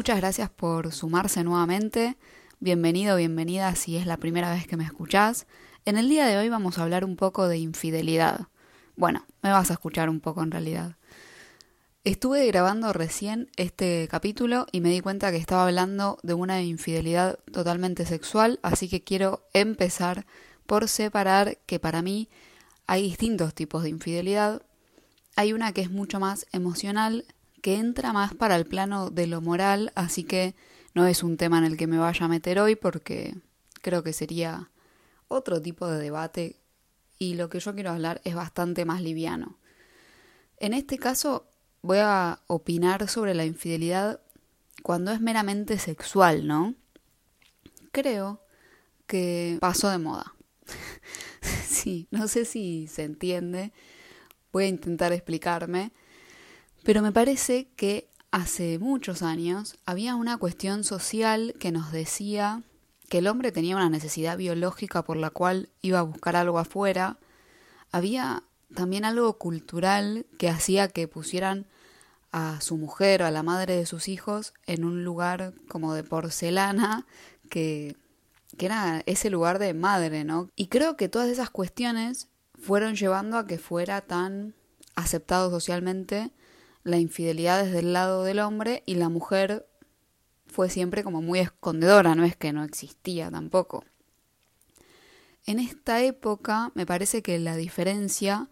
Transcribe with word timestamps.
Muchas 0.00 0.16
gracias 0.16 0.48
por 0.48 0.92
sumarse 0.92 1.44
nuevamente. 1.44 2.16
Bienvenido, 2.58 3.16
bienvenida 3.16 3.74
si 3.74 3.98
es 3.98 4.06
la 4.06 4.16
primera 4.16 4.50
vez 4.50 4.66
que 4.66 4.78
me 4.78 4.84
escuchás. 4.84 5.46
En 5.84 5.98
el 5.98 6.08
día 6.08 6.24
de 6.26 6.38
hoy 6.38 6.48
vamos 6.48 6.78
a 6.78 6.84
hablar 6.84 7.04
un 7.04 7.16
poco 7.16 7.48
de 7.48 7.58
infidelidad. 7.58 8.48
Bueno, 8.96 9.26
me 9.42 9.50
vas 9.50 9.68
a 9.68 9.74
escuchar 9.74 10.08
un 10.08 10.20
poco 10.20 10.42
en 10.42 10.52
realidad. 10.52 10.96
Estuve 12.02 12.46
grabando 12.46 12.94
recién 12.94 13.50
este 13.56 14.08
capítulo 14.10 14.64
y 14.72 14.80
me 14.80 14.88
di 14.88 15.02
cuenta 15.02 15.30
que 15.30 15.36
estaba 15.36 15.66
hablando 15.66 16.18
de 16.22 16.32
una 16.32 16.62
infidelidad 16.62 17.38
totalmente 17.52 18.06
sexual, 18.06 18.58
así 18.62 18.88
que 18.88 19.04
quiero 19.04 19.44
empezar 19.52 20.24
por 20.64 20.88
separar 20.88 21.58
que 21.66 21.78
para 21.78 22.00
mí 22.00 22.30
hay 22.86 23.02
distintos 23.02 23.52
tipos 23.52 23.82
de 23.82 23.90
infidelidad. 23.90 24.62
Hay 25.36 25.52
una 25.52 25.72
que 25.72 25.82
es 25.82 25.90
mucho 25.90 26.20
más 26.20 26.46
emocional, 26.52 27.26
que 27.62 27.76
entra 27.76 28.12
más 28.12 28.34
para 28.34 28.56
el 28.56 28.66
plano 28.66 29.10
de 29.10 29.26
lo 29.26 29.40
moral, 29.40 29.92
así 29.94 30.24
que 30.24 30.54
no 30.94 31.06
es 31.06 31.22
un 31.22 31.36
tema 31.36 31.58
en 31.58 31.64
el 31.64 31.76
que 31.76 31.86
me 31.86 31.98
vaya 31.98 32.26
a 32.26 32.28
meter 32.28 32.58
hoy 32.58 32.76
porque 32.76 33.36
creo 33.82 34.02
que 34.02 34.12
sería 34.12 34.70
otro 35.28 35.62
tipo 35.62 35.86
de 35.86 36.00
debate 36.00 36.56
y 37.18 37.34
lo 37.34 37.48
que 37.48 37.60
yo 37.60 37.74
quiero 37.74 37.90
hablar 37.90 38.20
es 38.24 38.34
bastante 38.34 38.84
más 38.84 39.02
liviano. 39.02 39.58
En 40.56 40.74
este 40.74 40.98
caso 40.98 41.46
voy 41.82 41.98
a 42.00 42.40
opinar 42.46 43.08
sobre 43.08 43.34
la 43.34 43.44
infidelidad 43.44 44.20
cuando 44.82 45.12
es 45.12 45.20
meramente 45.20 45.78
sexual, 45.78 46.46
¿no? 46.46 46.74
Creo 47.92 48.40
que 49.06 49.58
pasó 49.60 49.90
de 49.90 49.98
moda. 49.98 50.34
sí, 51.66 52.08
no 52.10 52.28
sé 52.28 52.44
si 52.44 52.86
se 52.86 53.04
entiende. 53.04 53.72
Voy 54.52 54.64
a 54.64 54.68
intentar 54.68 55.12
explicarme. 55.12 55.92
Pero 56.82 57.02
me 57.02 57.12
parece 57.12 57.68
que 57.76 58.08
hace 58.30 58.78
muchos 58.78 59.22
años 59.22 59.76
había 59.86 60.14
una 60.14 60.36
cuestión 60.38 60.84
social 60.84 61.54
que 61.58 61.72
nos 61.72 61.92
decía 61.92 62.62
que 63.08 63.18
el 63.18 63.26
hombre 63.26 63.52
tenía 63.52 63.76
una 63.76 63.90
necesidad 63.90 64.36
biológica 64.38 65.02
por 65.02 65.16
la 65.16 65.30
cual 65.30 65.68
iba 65.82 65.98
a 65.98 66.02
buscar 66.02 66.36
algo 66.36 66.58
afuera. 66.58 67.18
Había 67.90 68.44
también 68.74 69.04
algo 69.04 69.36
cultural 69.36 70.26
que 70.38 70.48
hacía 70.48 70.88
que 70.88 71.08
pusieran 71.08 71.66
a 72.32 72.60
su 72.60 72.76
mujer 72.76 73.22
o 73.22 73.26
a 73.26 73.32
la 73.32 73.42
madre 73.42 73.76
de 73.76 73.86
sus 73.86 74.06
hijos 74.08 74.54
en 74.66 74.84
un 74.84 75.04
lugar 75.04 75.52
como 75.68 75.94
de 75.94 76.04
porcelana 76.04 77.04
que, 77.50 77.96
que 78.56 78.66
era 78.66 79.02
ese 79.06 79.28
lugar 79.28 79.58
de 79.58 79.74
madre, 79.74 80.22
¿no? 80.22 80.48
Y 80.54 80.68
creo 80.68 80.96
que 80.96 81.08
todas 81.08 81.28
esas 81.28 81.50
cuestiones 81.50 82.28
fueron 82.60 82.94
llevando 82.94 83.36
a 83.36 83.46
que 83.46 83.58
fuera 83.58 84.00
tan 84.02 84.54
aceptado 84.94 85.50
socialmente 85.50 86.30
la 86.82 86.98
infidelidad 86.98 87.64
desde 87.64 87.80
el 87.80 87.92
lado 87.92 88.24
del 88.24 88.40
hombre 88.40 88.82
y 88.86 88.94
la 88.94 89.08
mujer 89.08 89.66
fue 90.46 90.68
siempre 90.68 91.04
como 91.04 91.22
muy 91.22 91.38
escondedora, 91.38 92.14
no 92.14 92.24
es 92.24 92.36
que 92.36 92.52
no 92.52 92.64
existía 92.64 93.30
tampoco. 93.30 93.84
En 95.46 95.58
esta 95.58 96.02
época 96.02 96.72
me 96.74 96.86
parece 96.86 97.22
que 97.22 97.38
la 97.38 97.56
diferencia 97.56 98.48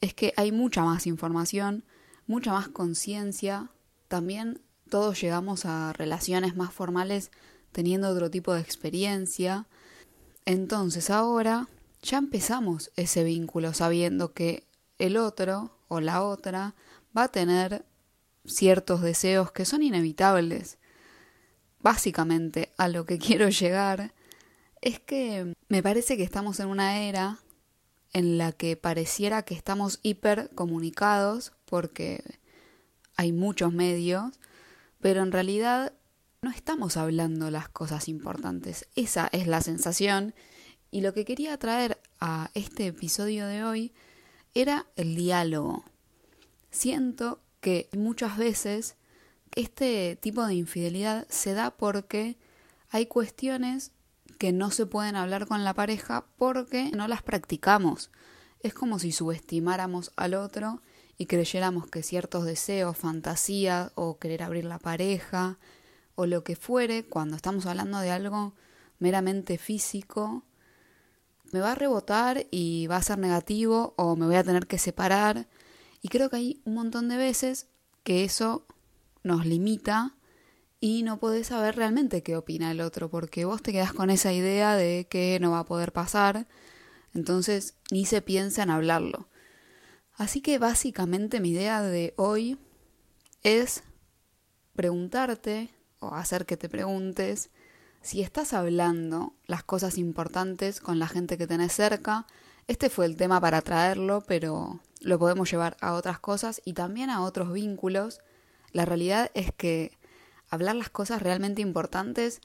es 0.00 0.14
que 0.14 0.32
hay 0.36 0.52
mucha 0.52 0.84
más 0.84 1.06
información, 1.06 1.84
mucha 2.26 2.52
más 2.52 2.68
conciencia, 2.68 3.70
también 4.08 4.60
todos 4.88 5.20
llegamos 5.20 5.64
a 5.64 5.92
relaciones 5.92 6.56
más 6.56 6.72
formales 6.72 7.30
teniendo 7.72 8.08
otro 8.08 8.30
tipo 8.30 8.54
de 8.54 8.60
experiencia. 8.60 9.66
Entonces 10.44 11.10
ahora 11.10 11.68
ya 12.02 12.18
empezamos 12.18 12.92
ese 12.96 13.24
vínculo 13.24 13.72
sabiendo 13.72 14.32
que 14.32 14.66
el 14.98 15.16
otro 15.16 15.78
o 15.88 16.00
la 16.00 16.22
otra 16.22 16.74
va 17.16 17.24
a 17.24 17.32
tener 17.32 17.84
ciertos 18.44 19.00
deseos 19.02 19.52
que 19.52 19.64
son 19.64 19.82
inevitables. 19.82 20.78
Básicamente 21.80 22.72
a 22.76 22.88
lo 22.88 23.06
que 23.06 23.18
quiero 23.24 23.48
llegar 23.48 24.14
es 24.80 25.00
que 25.00 25.54
me 25.68 25.82
parece 25.82 26.16
que 26.16 26.22
estamos 26.22 26.60
en 26.60 26.68
una 26.68 27.00
era 27.02 27.38
en 28.12 28.38
la 28.38 28.52
que 28.52 28.76
pareciera 28.76 29.42
que 29.42 29.54
estamos 29.54 29.98
hiper 30.02 30.50
comunicados 30.54 31.52
porque 31.64 32.22
hay 33.16 33.32
muchos 33.32 33.72
medios, 33.72 34.38
pero 35.00 35.22
en 35.22 35.32
realidad 35.32 35.92
no 36.42 36.50
estamos 36.50 36.96
hablando 36.96 37.50
las 37.50 37.68
cosas 37.68 38.08
importantes. 38.08 38.86
Esa 38.94 39.28
es 39.32 39.46
la 39.46 39.62
sensación 39.62 40.34
y 40.90 41.00
lo 41.00 41.12
que 41.12 41.24
quería 41.24 41.58
traer 41.58 41.98
a 42.20 42.50
este 42.54 42.86
episodio 42.86 43.46
de 43.46 43.64
hoy 43.64 43.92
era 44.54 44.86
el 44.94 45.16
diálogo. 45.16 45.84
Siento 46.74 47.40
que 47.60 47.88
muchas 47.96 48.36
veces 48.36 48.96
este 49.54 50.18
tipo 50.20 50.44
de 50.44 50.54
infidelidad 50.54 51.24
se 51.30 51.54
da 51.54 51.70
porque 51.70 52.36
hay 52.90 53.06
cuestiones 53.06 53.92
que 54.40 54.50
no 54.50 54.72
se 54.72 54.84
pueden 54.84 55.14
hablar 55.14 55.46
con 55.46 55.62
la 55.62 55.72
pareja 55.72 56.26
porque 56.36 56.90
no 56.90 57.06
las 57.06 57.22
practicamos. 57.22 58.10
Es 58.58 58.74
como 58.74 58.98
si 58.98 59.12
subestimáramos 59.12 60.10
al 60.16 60.34
otro 60.34 60.82
y 61.16 61.26
creyéramos 61.26 61.86
que 61.86 62.02
ciertos 62.02 62.44
deseos, 62.44 62.96
fantasías 62.96 63.92
o 63.94 64.18
querer 64.18 64.42
abrir 64.42 64.64
la 64.64 64.80
pareja 64.80 65.60
o 66.16 66.26
lo 66.26 66.42
que 66.42 66.56
fuere, 66.56 67.06
cuando 67.06 67.36
estamos 67.36 67.66
hablando 67.66 68.00
de 68.00 68.10
algo 68.10 68.52
meramente 68.98 69.58
físico, 69.58 70.42
me 71.52 71.60
va 71.60 71.70
a 71.70 71.76
rebotar 71.76 72.46
y 72.50 72.88
va 72.88 72.96
a 72.96 73.02
ser 73.02 73.18
negativo 73.18 73.94
o 73.96 74.16
me 74.16 74.26
voy 74.26 74.34
a 74.34 74.42
tener 74.42 74.66
que 74.66 74.78
separar 74.78 75.46
y 76.04 76.08
creo 76.08 76.28
que 76.28 76.36
hay 76.36 76.60
un 76.66 76.74
montón 76.74 77.08
de 77.08 77.16
veces 77.16 77.66
que 78.02 78.24
eso 78.24 78.66
nos 79.22 79.46
limita 79.46 80.14
y 80.78 81.02
no 81.02 81.18
podés 81.18 81.46
saber 81.46 81.76
realmente 81.76 82.22
qué 82.22 82.36
opina 82.36 82.70
el 82.70 82.82
otro, 82.82 83.08
porque 83.08 83.46
vos 83.46 83.62
te 83.62 83.72
quedás 83.72 83.94
con 83.94 84.10
esa 84.10 84.30
idea 84.30 84.76
de 84.76 85.06
que 85.08 85.38
no 85.40 85.52
va 85.52 85.60
a 85.60 85.64
poder 85.64 85.92
pasar, 85.92 86.46
entonces 87.14 87.76
ni 87.90 88.04
se 88.04 88.20
piensa 88.20 88.62
en 88.62 88.68
hablarlo. 88.68 89.30
Así 90.12 90.42
que 90.42 90.58
básicamente 90.58 91.40
mi 91.40 91.52
idea 91.52 91.80
de 91.80 92.12
hoy 92.18 92.58
es 93.42 93.82
preguntarte 94.76 95.70
o 96.00 96.08
hacer 96.08 96.44
que 96.44 96.58
te 96.58 96.68
preguntes 96.68 97.48
si 98.02 98.20
estás 98.20 98.52
hablando 98.52 99.32
las 99.46 99.64
cosas 99.64 99.96
importantes 99.96 100.80
con 100.80 100.98
la 100.98 101.08
gente 101.08 101.38
que 101.38 101.46
tenés 101.46 101.72
cerca. 101.72 102.26
Este 102.66 102.90
fue 102.90 103.06
el 103.06 103.16
tema 103.16 103.40
para 103.40 103.62
traerlo, 103.62 104.22
pero 104.26 104.82
lo 105.04 105.18
podemos 105.18 105.50
llevar 105.50 105.76
a 105.80 105.92
otras 105.92 106.18
cosas 106.18 106.60
y 106.64 106.72
también 106.72 107.10
a 107.10 107.22
otros 107.22 107.52
vínculos. 107.52 108.20
La 108.72 108.84
realidad 108.84 109.30
es 109.34 109.52
que 109.52 109.96
hablar 110.48 110.76
las 110.76 110.90
cosas 110.90 111.22
realmente 111.22 111.62
importantes 111.62 112.40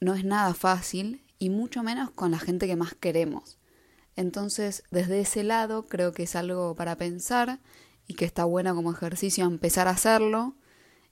no 0.00 0.14
es 0.14 0.24
nada 0.24 0.54
fácil 0.54 1.22
y 1.38 1.50
mucho 1.50 1.82
menos 1.82 2.10
con 2.10 2.30
la 2.30 2.38
gente 2.38 2.66
que 2.66 2.76
más 2.76 2.94
queremos. 2.94 3.58
Entonces, 4.16 4.82
desde 4.90 5.20
ese 5.20 5.44
lado 5.44 5.86
creo 5.86 6.12
que 6.12 6.22
es 6.22 6.34
algo 6.34 6.74
para 6.74 6.96
pensar 6.96 7.60
y 8.06 8.14
que 8.14 8.24
está 8.24 8.44
bueno 8.44 8.74
como 8.74 8.92
ejercicio 8.92 9.44
empezar 9.44 9.88
a 9.88 9.92
hacerlo. 9.92 10.54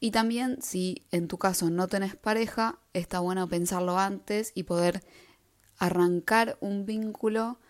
Y 0.00 0.10
también 0.10 0.60
si 0.62 1.06
en 1.12 1.28
tu 1.28 1.38
caso 1.38 1.70
no 1.70 1.86
tenés 1.86 2.16
pareja, 2.16 2.78
está 2.92 3.20
bueno 3.20 3.48
pensarlo 3.48 3.98
antes 3.98 4.52
y 4.54 4.64
poder 4.64 5.04
arrancar 5.78 6.56
un 6.60 6.84
vínculo 6.86 7.60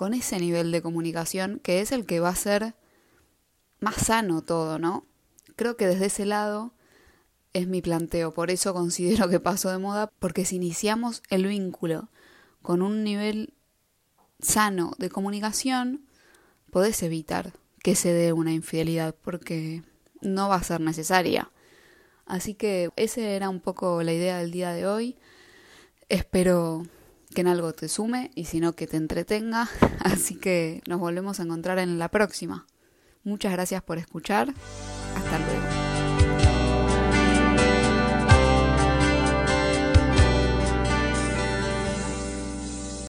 con 0.00 0.14
ese 0.14 0.38
nivel 0.38 0.72
de 0.72 0.80
comunicación 0.80 1.60
que 1.62 1.82
es 1.82 1.92
el 1.92 2.06
que 2.06 2.20
va 2.20 2.30
a 2.30 2.34
ser 2.34 2.74
más 3.80 3.96
sano 3.96 4.40
todo, 4.40 4.78
¿no? 4.78 5.04
Creo 5.56 5.76
que 5.76 5.86
desde 5.86 6.06
ese 6.06 6.24
lado 6.24 6.72
es 7.52 7.68
mi 7.68 7.82
planteo, 7.82 8.32
por 8.32 8.50
eso 8.50 8.72
considero 8.72 9.28
que 9.28 9.40
pasó 9.40 9.68
de 9.68 9.76
moda, 9.76 10.10
porque 10.18 10.46
si 10.46 10.56
iniciamos 10.56 11.22
el 11.28 11.46
vínculo 11.46 12.08
con 12.62 12.80
un 12.80 13.04
nivel 13.04 13.52
sano 14.40 14.94
de 14.96 15.10
comunicación, 15.10 16.06
podés 16.70 17.02
evitar 17.02 17.52
que 17.82 17.94
se 17.94 18.10
dé 18.10 18.32
una 18.32 18.54
infidelidad, 18.54 19.14
porque 19.14 19.82
no 20.22 20.48
va 20.48 20.54
a 20.54 20.62
ser 20.62 20.80
necesaria. 20.80 21.50
Así 22.24 22.54
que 22.54 22.88
esa 22.96 23.20
era 23.20 23.50
un 23.50 23.60
poco 23.60 24.02
la 24.02 24.14
idea 24.14 24.38
del 24.38 24.50
día 24.50 24.72
de 24.72 24.86
hoy. 24.86 25.18
Espero 26.08 26.86
que 27.34 27.40
en 27.40 27.48
algo 27.48 27.72
te 27.72 27.88
sume 27.88 28.30
y 28.34 28.46
si 28.46 28.60
no 28.60 28.74
que 28.74 28.86
te 28.86 28.96
entretenga. 28.96 29.68
Así 30.00 30.34
que 30.34 30.82
nos 30.86 31.00
volvemos 31.00 31.40
a 31.40 31.44
encontrar 31.44 31.78
en 31.78 31.98
la 31.98 32.08
próxima. 32.08 32.66
Muchas 33.24 33.52
gracias 33.52 33.82
por 33.82 33.98
escuchar. 33.98 34.52
Hasta 35.14 35.38
luego. 35.38 35.89